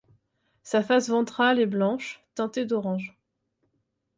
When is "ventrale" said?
1.11-1.59